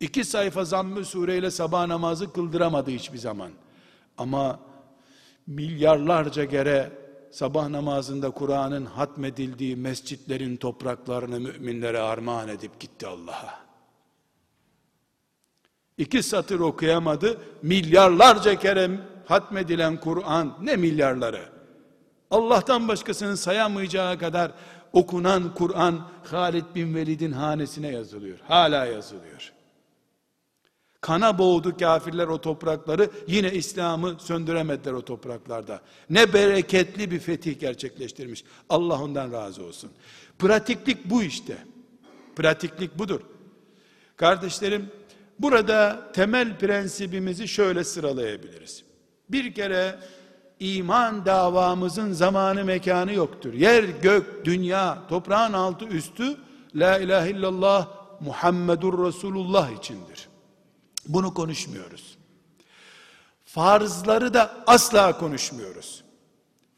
[0.00, 3.50] iki sayfa zamm-ı sureyle sabah namazı kıldıramadı hiçbir zaman.
[4.18, 4.60] Ama
[5.46, 6.92] milyarlarca kere
[7.30, 13.60] sabah namazında Kur'an'ın hatmedildiği mescitlerin topraklarını müminlere armağan edip gitti Allah'a.
[15.98, 18.90] İki satır okuyamadı, milyarlarca kere
[19.26, 21.48] hatmedilen Kur'an, ne milyarları?
[22.30, 24.52] Allah'tan başkasının sayamayacağı kadar
[24.92, 26.00] okunan Kur'an
[26.30, 28.38] Halid bin Velid'in hanesine yazılıyor.
[28.48, 29.52] Hala yazılıyor.
[31.00, 33.10] Kana boğdu kafirler o toprakları.
[33.26, 35.80] Yine İslam'ı söndüremediler o topraklarda.
[36.10, 38.44] Ne bereketli bir fetih gerçekleştirmiş.
[38.68, 39.90] Allah ondan razı olsun.
[40.38, 41.56] Pratiklik bu işte.
[42.36, 43.20] Pratiklik budur.
[44.16, 44.90] Kardeşlerim,
[45.38, 48.84] burada temel prensibimizi şöyle sıralayabiliriz.
[49.28, 49.98] Bir kere
[50.60, 53.54] iman davamızın zamanı mekanı yoktur.
[53.54, 56.36] Yer, gök, dünya, toprağın altı üstü
[56.74, 57.88] La ilahe illallah
[58.20, 60.29] Muhammedur Resulullah içindir.
[61.12, 62.18] Bunu konuşmuyoruz.
[63.44, 66.04] Farzları da asla konuşmuyoruz.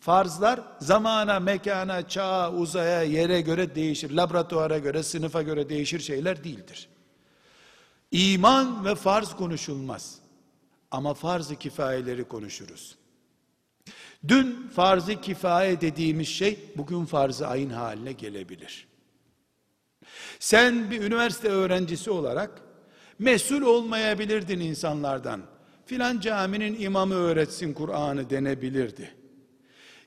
[0.00, 4.10] Farzlar zamana, mekana, çağa, uzaya, yere göre değişir.
[4.10, 6.88] Laboratuvara göre, sınıfa göre değişir şeyler değildir.
[8.10, 10.18] İman ve farz konuşulmaz.
[10.90, 12.96] Ama farz-ı kifayeleri konuşuruz.
[14.28, 18.88] Dün farz-ı kifaye dediğimiz şey bugün farz-ı ayın haline gelebilir.
[20.38, 22.71] Sen bir üniversite öğrencisi olarak
[23.22, 25.40] mesul olmayabilirdin insanlardan.
[25.86, 29.10] Filan caminin imamı öğretsin Kur'an'ı denebilirdi.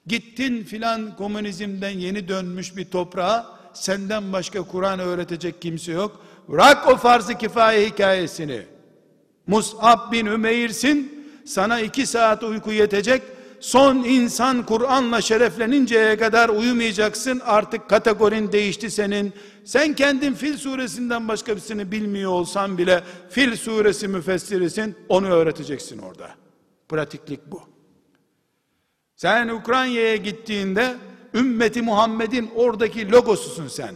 [0.08, 6.26] Gittin filan komünizmden yeni dönmüş bir toprağa senden başka Kur'an öğretecek kimse yok.
[6.48, 8.62] Bırak o farz-ı kifaye hikayesini.
[9.48, 13.22] Mus'ab bin Ümeyr'sin, sana iki saat uyku yetecek,
[13.60, 19.34] son insan Kur'an'la şerefleninceye kadar uyumayacaksın, artık kategorin değişti senin,
[19.66, 26.30] sen kendin Fil suresinden başka birisini bilmiyor olsan bile, Fil suresi müfessirisin, onu öğreteceksin orada.
[26.90, 27.62] Pratiklik bu.
[29.16, 30.96] Sen Ukrayna'ya gittiğinde,
[31.34, 33.96] ümmeti Muhammed'in oradaki logosusun sen.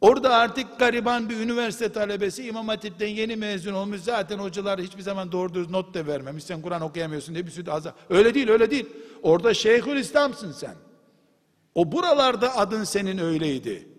[0.00, 4.00] Orada artık gariban bir üniversite talebesi İmam Hatip'ten yeni mezun olmuş.
[4.00, 6.44] Zaten hocalar hiçbir zaman doğru düz not da vermemiş.
[6.44, 7.92] Sen Kur'an okuyamıyorsun diye bir sürü azar.
[8.10, 8.86] Öyle değil, öyle değil.
[9.22, 10.74] Orada Şeyhül İslam'sın sen.
[11.74, 13.93] O buralarda adın senin öyleydi.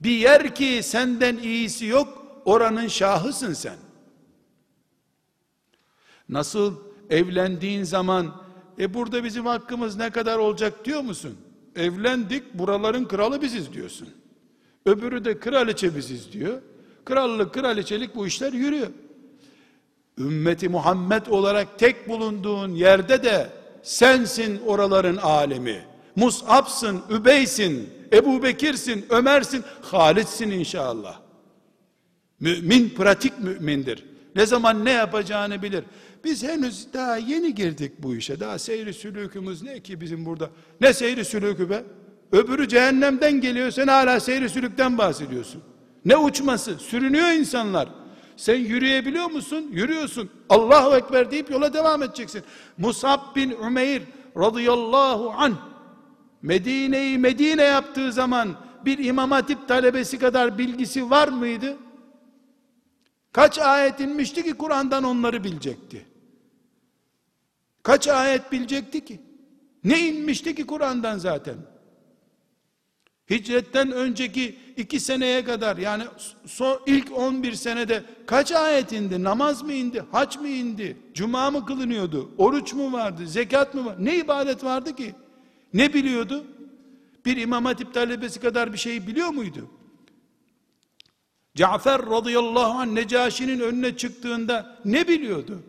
[0.00, 3.76] Bir yer ki senden iyisi yok, oranın şahısın sen.
[6.28, 6.74] Nasıl
[7.10, 8.34] evlendiğin zaman,
[8.78, 11.36] e burada bizim hakkımız ne kadar olacak diyor musun?
[11.76, 14.08] Evlendik, buraların kralı biziz diyorsun.
[14.86, 16.62] Öbürü de kraliçe biziz diyor.
[17.04, 18.88] Krallık, kraliçelik bu işler yürüyor.
[20.18, 23.50] Ümmeti Muhammed olarak tek bulunduğun yerde de
[23.82, 25.84] sensin oraların alemi.
[26.16, 31.20] Mus'ab'sın, Übeysin, Ebu Bekir'sin, Ömer'sin, Halit'sin inşallah.
[32.40, 34.04] Mümin pratik mümindir.
[34.36, 35.84] Ne zaman ne yapacağını bilir.
[36.24, 38.40] Biz henüz daha yeni girdik bu işe.
[38.40, 40.50] Daha seyri sülükümüz ne ki bizim burada?
[40.80, 41.84] Ne seyri sülükü be?
[42.32, 43.70] Öbürü cehennemden geliyor.
[43.70, 45.62] Sen hala seyri sülükten bahsediyorsun.
[46.04, 46.78] Ne uçması?
[46.78, 47.88] Sürünüyor insanlar.
[48.36, 49.68] Sen yürüyebiliyor musun?
[49.72, 50.30] Yürüyorsun.
[50.48, 52.42] Allahu Ekber deyip yola devam edeceksin.
[52.78, 54.02] Musab bin Ümeyr
[54.36, 55.54] radıyallahu anh
[56.44, 61.76] Medine'yi Medine yaptığı zaman bir İmam Hatip talebesi kadar bilgisi var mıydı?
[63.32, 66.06] Kaç ayet inmişti ki Kur'an'dan onları bilecekti?
[67.82, 69.20] Kaç ayet bilecekti ki?
[69.84, 71.56] Ne inmişti ki Kur'an'dan zaten?
[73.30, 76.04] Hicretten önceki iki seneye kadar yani
[76.46, 79.22] son ilk 11 senede kaç ayet indi?
[79.22, 80.04] Namaz mı indi?
[80.12, 80.96] Hac mı indi?
[81.14, 82.30] Cuma mı kılınıyordu?
[82.38, 83.26] Oruç mu vardı?
[83.26, 83.96] Zekat mı var?
[83.98, 85.14] Ne ibadet vardı ki?
[85.74, 86.44] Ne biliyordu?
[87.24, 89.70] Bir İmam Hatip talebesi kadar bir şey biliyor muydu?
[91.54, 95.62] Cafer radıyallahu anh Necaşi'nin önüne çıktığında ne biliyordu?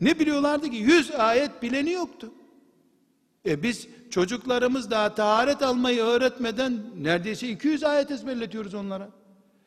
[0.00, 0.76] Ne biliyorlardı ki?
[0.76, 2.32] Yüz ayet bileni yoktu.
[3.46, 9.08] E biz çocuklarımız daha taharet almayı öğretmeden neredeyse 200 ayet ezberletiyoruz onlara.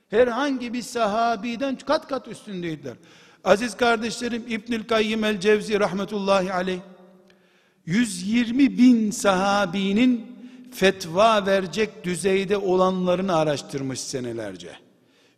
[0.10, 2.98] Herhangi bir sahabiden kat kat üstündeydiler.
[3.44, 6.80] Aziz kardeşlerim İbnül Kayyim el Cevzi rahmetullahi aleyh
[7.86, 10.26] 120 bin sahabinin
[10.72, 14.72] fetva verecek düzeyde olanlarını araştırmış senelerce.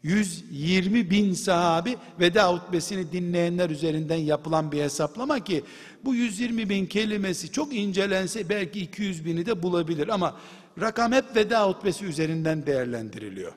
[0.04, 5.64] 120 bin sahabi veda hutbesini dinleyenler üzerinden yapılan bir hesaplama ki
[6.06, 10.38] bu 120 bin kelimesi çok incelense belki 200 bini de bulabilir ama
[10.82, 13.54] rakam hep veda hutbesi üzerinden değerlendiriliyor.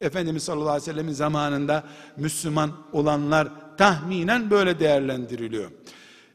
[0.00, 1.84] Efendimiz sallallahu aleyhi ve sellemin zamanında
[2.16, 3.48] Müslüman olanlar
[3.78, 5.70] tahminen böyle değerlendiriliyor.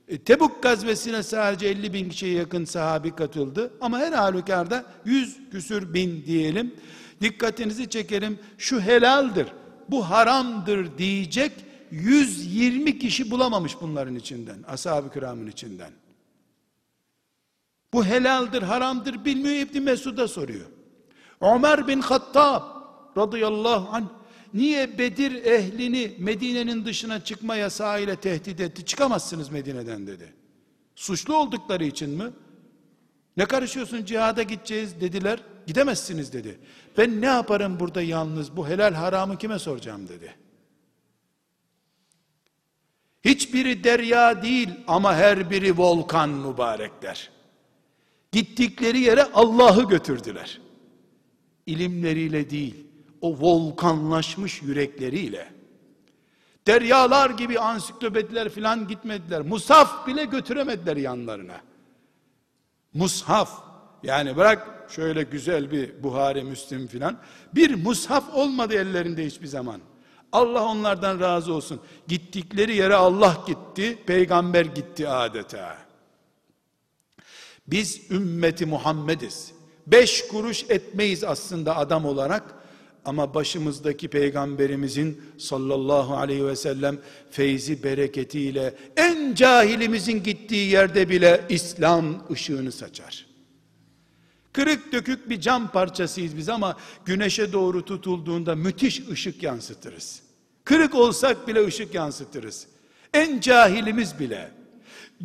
[0.07, 3.73] E, Tebuk gazvesine sadece 50 bin kişiye yakın sahabi katıldı.
[3.81, 6.75] Ama her halükarda 100 küsür bin diyelim.
[7.21, 9.47] Dikkatinizi çekerim şu helaldir,
[9.89, 11.51] bu haramdır diyecek
[11.91, 14.57] 120 kişi bulamamış bunların içinden.
[14.67, 15.91] Ashab-ı kiramın içinden.
[17.93, 20.65] Bu helaldir, haramdır bilmiyor İbni Mesud'a soruyor.
[21.41, 22.63] Ömer bin Hattab
[23.17, 24.07] radıyallahu anh
[24.53, 28.85] niye Bedir ehlini Medine'nin dışına çıkma yasağı ile tehdit etti?
[28.85, 30.33] Çıkamazsınız Medine'den dedi.
[30.95, 32.31] Suçlu oldukları için mi?
[33.37, 35.39] Ne karışıyorsun cihada gideceğiz dediler.
[35.67, 36.59] Gidemezsiniz dedi.
[36.97, 40.35] Ben ne yaparım burada yalnız bu helal haramı kime soracağım dedi.
[43.25, 47.29] Hiçbiri derya değil ama her biri volkan mübarekler.
[48.31, 50.61] Gittikleri yere Allah'ı götürdüler.
[51.65, 52.87] İlimleriyle değil,
[53.23, 55.53] o volkanlaşmış yürekleriyle.
[56.67, 59.41] Deryalar gibi ansiklopediler filan gitmediler.
[59.41, 61.61] Musaf bile götüremediler yanlarına.
[62.93, 63.63] Mushaf,
[64.03, 67.17] yani bırak şöyle güzel bir Buhari Müslim filan,
[67.55, 69.81] bir mushaf olmadı ellerinde hiçbir zaman.
[70.31, 71.81] Allah onlardan razı olsun.
[72.07, 75.77] Gittikleri yere Allah gitti, peygamber gitti adeta.
[77.67, 79.51] Biz ümmeti Muhammediz.
[79.87, 82.62] Beş kuruş etmeyiz aslında adam olarak.
[83.05, 86.97] Ama başımızdaki peygamberimizin sallallahu aleyhi ve sellem
[87.31, 93.25] feyzi bereketiyle en cahilimizin gittiği yerde bile İslam ışığını saçar.
[94.53, 100.21] Kırık dökük bir cam parçasıyız biz ama güneşe doğru tutulduğunda müthiş ışık yansıtırız.
[100.63, 102.67] Kırık olsak bile ışık yansıtırız.
[103.13, 104.51] En cahilimiz bile.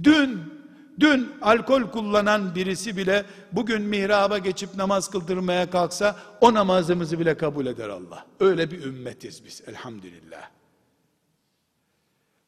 [0.04, 0.57] Dün
[1.00, 7.66] Dün alkol kullanan birisi bile bugün mihraba geçip namaz kıldırmaya kalksa o namazımızı bile kabul
[7.66, 8.26] eder Allah.
[8.40, 10.50] Öyle bir ümmetiz biz elhamdülillah.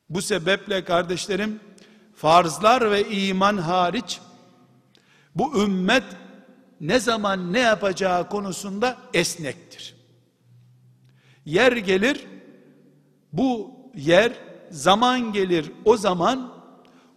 [0.08, 1.60] Bu sebeple kardeşlerim
[2.14, 4.20] farzlar ve iman hariç
[5.34, 6.04] bu ümmet
[6.80, 9.94] ne zaman ne yapacağı konusunda esnektir.
[11.44, 12.26] Yer gelir
[13.32, 14.32] bu yer
[14.70, 16.59] zaman gelir o zaman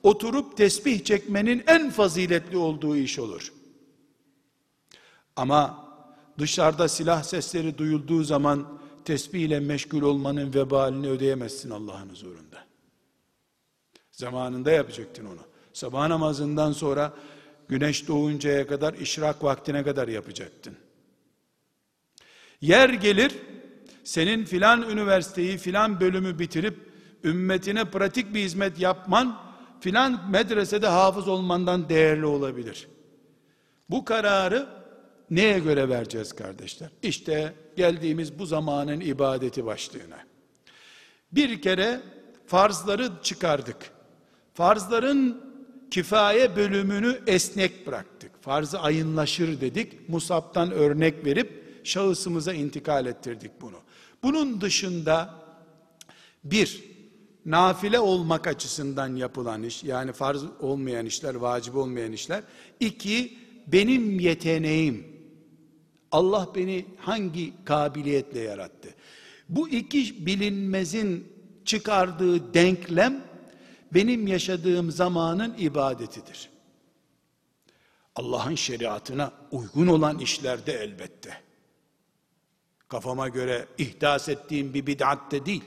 [0.04, 3.54] oturup tesbih çekmenin en faziletli olduğu iş olur.
[5.36, 5.88] Ama
[6.40, 12.66] dışarıda silah sesleri duyulduğu zaman tesbih ile meşgul olmanın vebalini ödeyemezsin Allah'ın huzurunda.
[14.12, 15.42] Zamanında yapacaktın onu.
[15.74, 17.14] Sabah namazından sonra
[17.70, 20.76] güneş doğuncaya kadar işrak vaktine kadar yapacaktın.
[22.62, 23.34] Yer gelir
[24.04, 29.53] senin filan üniversiteyi filan bölümü bitirip ümmetine pratik bir hizmet yapman
[29.84, 32.88] filan medresede hafız olmandan değerli olabilir.
[33.90, 34.68] Bu kararı
[35.30, 36.90] neye göre vereceğiz kardeşler?
[37.02, 40.20] İşte geldiğimiz bu zamanın ibadeti başlığına.
[41.32, 42.02] Bir kere
[42.48, 43.78] farzları çıkardık.
[44.54, 45.42] Farzların
[45.92, 48.32] kifaye bölümünü esnek bıraktık.
[48.42, 50.10] Farzı ayınlaşır dedik.
[50.10, 53.78] Musab'tan örnek verip şahısımıza intikal ettirdik bunu.
[54.24, 55.34] Bunun dışında
[56.44, 56.93] bir,
[57.46, 62.44] nafile olmak açısından yapılan iş, yani farz olmayan işler, vacip olmayan işler.
[62.80, 65.08] İki, benim yeteneğim.
[66.12, 68.90] Allah beni hangi kabiliyetle yarattı?
[69.50, 71.28] Bu iki bilinmezin
[71.66, 73.24] çıkardığı denklem,
[73.94, 76.50] benim yaşadığım zamanın ibadetidir.
[78.16, 81.38] Allah'ın şeriatına uygun olan işlerde elbette.
[82.88, 85.64] Kafama göre ihdas ettiğim bir bid'atte değil.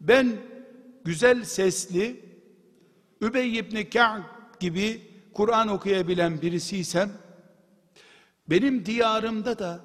[0.00, 0.36] Ben
[1.08, 2.20] güzel sesli
[3.20, 4.22] Übey ibn Ka'b
[4.60, 5.02] gibi
[5.34, 7.12] Kur'an okuyabilen birisiysem
[8.50, 9.84] benim diyarımda da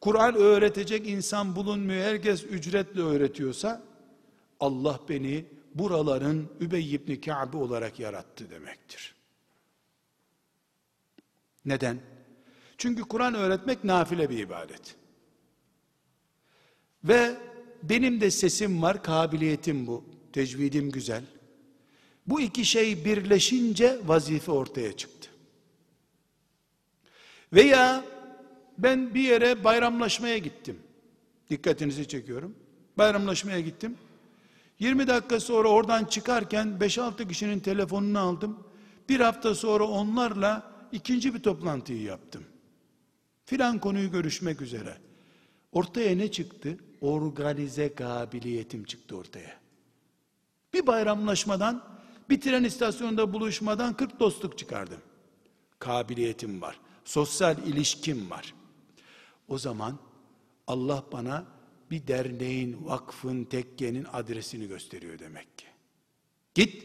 [0.00, 2.04] Kur'an öğretecek insan bulunmuyor.
[2.04, 3.82] Herkes ücretle öğretiyorsa
[4.60, 9.14] Allah beni buraların Übey ibn Ka'b olarak yarattı demektir.
[11.64, 12.00] Neden?
[12.78, 14.96] Çünkü Kur'an öğretmek nafile bir ibadet.
[17.04, 17.36] Ve
[17.82, 20.19] benim de sesim var, kabiliyetim bu.
[20.32, 21.22] Tecvidim güzel.
[22.26, 25.30] Bu iki şey birleşince vazife ortaya çıktı.
[27.52, 28.04] Veya
[28.78, 30.78] ben bir yere bayramlaşmaya gittim.
[31.50, 32.54] Dikkatinizi çekiyorum.
[32.98, 33.96] Bayramlaşmaya gittim.
[34.78, 38.58] 20 dakika sonra oradan çıkarken 5-6 kişinin telefonunu aldım.
[39.08, 42.44] Bir hafta sonra onlarla ikinci bir toplantıyı yaptım.
[43.44, 44.96] Filan konuyu görüşmek üzere.
[45.72, 46.78] Ortaya ne çıktı?
[47.00, 49.59] organize kabiliyetim çıktı ortaya.
[50.74, 51.84] Bir bayramlaşmadan,
[52.30, 55.00] bir tren istasyonunda buluşmadan 40 dostluk çıkardım.
[55.78, 56.80] Kabiliyetim var.
[57.04, 58.54] Sosyal ilişkim var.
[59.48, 59.98] O zaman
[60.66, 61.44] Allah bana
[61.90, 65.66] bir derneğin, vakfın, tekkenin adresini gösteriyor demek ki.
[66.54, 66.84] Git,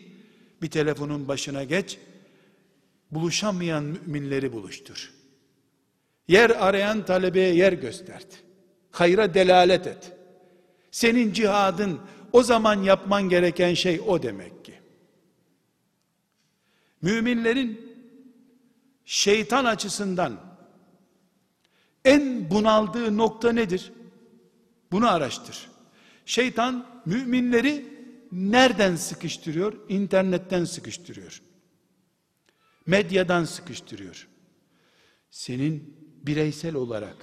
[0.61, 1.97] bir telefonun başına geç,
[3.11, 5.13] buluşamayan müminleri buluştur.
[6.27, 8.27] Yer arayan talebeye yer göstert.
[8.91, 10.11] Hayra delalet et.
[10.91, 11.99] Senin cihadın,
[12.35, 14.73] o zaman yapman gereken şey o demek ki.
[17.01, 17.97] Müminlerin
[19.05, 20.39] şeytan açısından
[22.05, 23.93] en bunaldığı nokta nedir?
[24.91, 25.69] Bunu araştır.
[26.25, 27.85] Şeytan müminleri
[28.31, 29.73] nereden sıkıştırıyor?
[29.89, 31.41] İnternetten sıkıştırıyor.
[32.85, 34.27] Medyadan sıkıştırıyor.
[35.31, 37.15] Senin bireysel olarak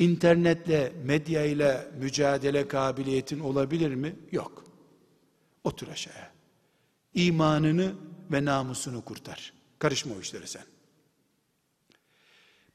[0.00, 4.16] internetle, medya ile mücadele kabiliyetin olabilir mi?
[4.32, 4.64] Yok.
[5.64, 6.30] Otur aşağıya.
[7.14, 7.92] İmanını
[8.32, 9.52] ve namusunu kurtar.
[9.78, 10.62] Karışma o işlere sen.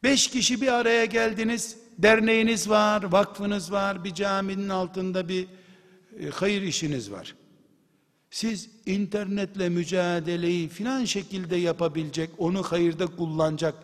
[0.04, 5.48] Beş kişi bir araya geldiniz, derneğiniz var, vakfınız var, bir caminin altında bir
[6.20, 7.36] e, hayır işiniz var.
[8.30, 13.76] Siz internetle mücadeleyi filan şekilde yapabilecek, onu hayırda kullanacak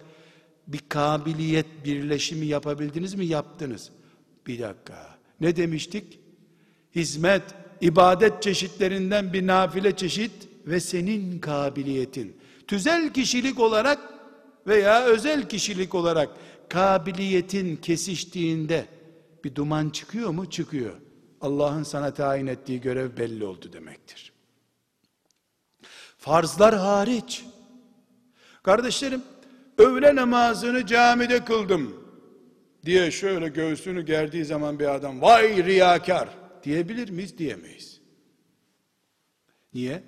[0.73, 3.25] bir kabiliyet birleşimi yapabildiniz mi?
[3.25, 3.89] Yaptınız.
[4.47, 5.17] Bir dakika.
[5.41, 6.19] Ne demiştik?
[6.95, 7.43] Hizmet,
[7.81, 10.31] ibadet çeşitlerinden bir nafile çeşit
[10.65, 12.37] ve senin kabiliyetin.
[12.67, 13.99] Tüzel kişilik olarak
[14.67, 16.29] veya özel kişilik olarak
[16.69, 18.85] kabiliyetin kesiştiğinde
[19.43, 20.49] bir duman çıkıyor mu?
[20.49, 20.93] Çıkıyor.
[21.41, 24.33] Allah'ın sana tayin ettiği görev belli oldu demektir.
[26.17, 27.45] Farzlar hariç.
[28.63, 29.21] Kardeşlerim,
[29.81, 31.95] öğle namazını camide kıldım
[32.85, 36.29] diye şöyle göğsünü gerdiği zaman bir adam vay riyakar
[36.63, 37.37] diyebilir miyiz?
[37.37, 38.01] Diyemeyiz.
[39.73, 40.03] Niye?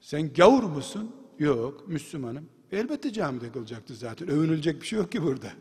[0.00, 1.16] Sen gavur musun?
[1.38, 2.48] Yok, Müslümanım.
[2.72, 4.28] Elbette camide kılacaktı zaten.
[4.28, 5.52] Övünülecek bir şey yok ki burada.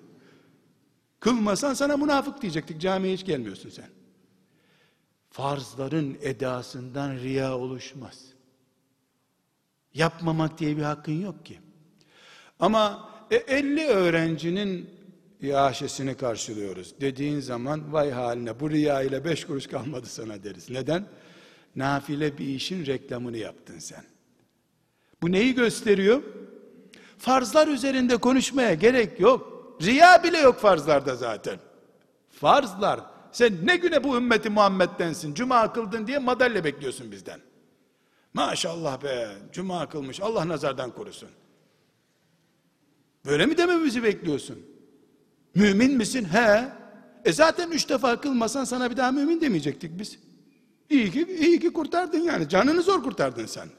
[1.19, 2.81] Kılmasan sana münafık diyecektik.
[2.81, 3.89] Camiye hiç gelmiyorsun sen.
[5.29, 8.25] Farzların edasından riya oluşmaz.
[9.93, 11.59] Yapmamak diye bir hakkın yok ki.
[12.59, 14.89] Ama e, 50 öğrencinin
[15.41, 20.69] iaşesini karşılıyoruz dediğin zaman vay haline bu riya ile 5 kuruş kalmadı sana deriz.
[20.69, 21.05] Neden?
[21.75, 24.03] Nafile bir işin reklamını yaptın sen.
[25.21, 26.21] Bu neyi gösteriyor?
[27.17, 29.57] Farzlar üzerinde konuşmaya gerek yok.
[29.81, 31.59] Riya bile yok farzlarda zaten.
[32.29, 32.99] Farzlar.
[33.31, 35.33] Sen ne güne bu ümmeti Muhammed'densin.
[35.33, 37.39] Cuma kıldın diye madalya bekliyorsun bizden.
[38.33, 39.27] Maşallah be.
[39.51, 40.21] Cuma kılmış.
[40.21, 41.29] Allah nazardan korusun.
[43.27, 44.65] Böyle mi dememizi bekliyorsun?
[45.55, 46.25] Mümin misin?
[46.25, 46.69] He.
[47.25, 50.19] E zaten üç defa kılmasan sana bir daha mümin demeyecektik biz.
[50.89, 52.49] İyi ki, iyi ki kurtardın yani.
[52.49, 53.69] Canını zor kurtardın sen.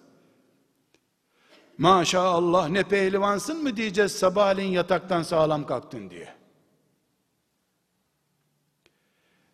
[1.78, 6.34] Maşallah ne pehlivansın mı diyeceğiz sabahleyin yataktan sağlam kalktın diye.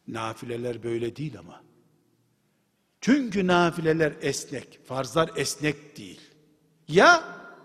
[0.09, 1.63] Nafileler böyle değil ama.
[3.01, 6.21] Çünkü nafileler esnek, farzlar esnek değil.
[6.89, 7.25] Ya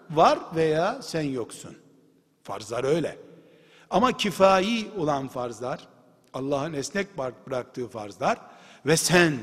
[0.09, 1.77] var veya sen yoksun.
[2.49, 3.17] Farzlar öyle.
[3.89, 5.87] Ama kifayi olan farzlar,
[6.33, 7.07] Allah'ın esnek
[7.47, 8.37] bıraktığı farzlar
[8.85, 9.37] ve sen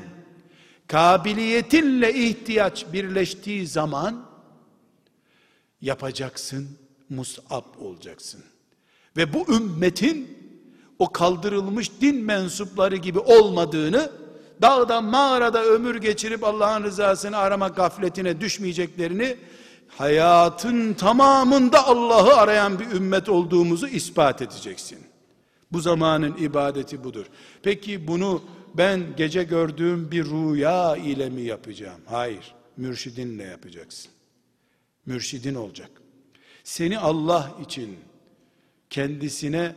[0.87, 4.27] kabiliyetinle ihtiyaç birleştiği zaman
[5.81, 6.79] yapacaksın,
[7.11, 8.45] musab olacaksın.
[9.17, 10.39] Ve bu ümmetin
[10.99, 14.11] o kaldırılmış din mensupları gibi olmadığını,
[14.63, 19.37] dağda mağarada ömür geçirip Allah'ın rızasını arama gafletine düşmeyeceklerini,
[19.89, 24.99] hayatın tamamında Allah'ı arayan bir ümmet olduğumuzu ispat edeceksin.
[25.73, 27.27] Bu zamanın ibadeti budur.
[27.63, 28.43] Peki bunu
[28.75, 32.01] ben gece gördüğüm bir rüya ile mi yapacağım?
[32.07, 34.17] Hayır, mürşidinle yapacaksın
[35.07, 35.91] mürşidin olacak.
[36.65, 37.97] Seni Allah için
[38.91, 39.75] kendisine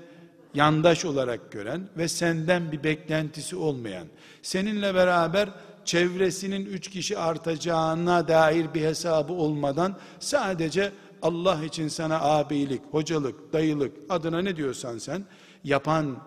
[0.53, 4.07] yandaş olarak gören ve senden bir beklentisi olmayan,
[4.41, 5.49] seninle beraber
[5.85, 13.97] çevresinin üç kişi artacağına dair bir hesabı olmadan sadece Allah için sana abilik, hocalık, dayılık
[14.09, 15.25] adına ne diyorsan sen
[15.63, 16.23] yapan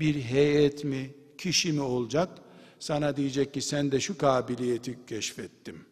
[0.00, 2.28] bir heyet mi, kişi mi olacak?
[2.78, 5.84] Sana diyecek ki sen de şu kabiliyeti keşfettim.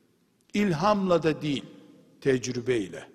[0.54, 1.64] İlhamla da değil
[2.20, 3.08] tecrübeyle.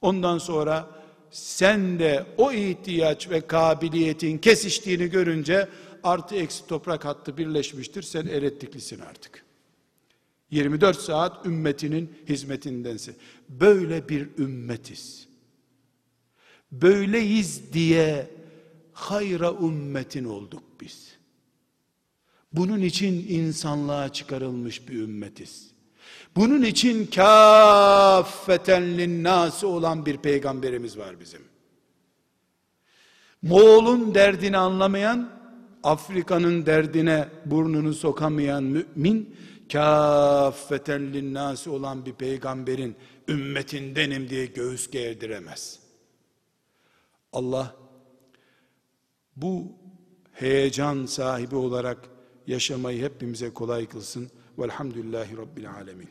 [0.00, 0.90] Ondan sonra
[1.30, 5.68] sen de o ihtiyaç ve kabiliyetin kesiştiğini görünce
[6.02, 8.02] artı eksi toprak hattı birleşmiştir.
[8.02, 9.44] Sen erettiklisin artık.
[10.50, 13.16] 24 saat ümmetinin hizmetindensin.
[13.48, 15.28] Böyle bir ümmetiz.
[16.72, 18.30] Böyleyiz diye
[18.92, 21.16] hayra ümmetin olduk biz.
[22.52, 25.70] Bunun için insanlığa çıkarılmış bir ümmetiz.
[26.36, 31.40] Bunun için kâffeten linnâsi olan bir peygamberimiz var bizim.
[33.42, 35.30] Moğol'un derdini anlamayan,
[35.86, 39.36] Afrika'nın derdine burnunu sokamayan mümin,
[39.72, 42.96] kâffeten linnâsi olan bir peygamberin
[43.28, 45.80] ümmetindenim diye göğüs gerdiremez.
[47.32, 47.76] Allah
[49.36, 49.72] bu
[50.32, 51.98] heyecan sahibi olarak
[52.46, 54.30] yaşamayı hepimize kolay kılsın.
[54.58, 56.08] Velhamdülillahi Rabbil Alemin.